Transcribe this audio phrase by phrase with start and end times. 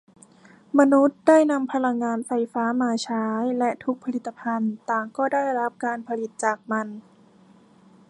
[0.79, 3.25] มนุษย์ได้นำพลังงานไฟฟ้ามาใช้
[3.59, 6.87] และทุกผลิตภัณฑ์ต่างก็ได้รับการผลิตจากมัน